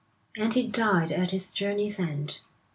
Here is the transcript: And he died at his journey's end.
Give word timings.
And 0.35 0.55
he 0.55 0.65
died 0.67 1.11
at 1.11 1.29
his 1.29 1.53
journey's 1.53 1.99
end. 1.99 2.39